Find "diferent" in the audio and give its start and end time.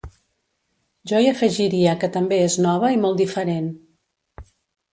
3.25-3.71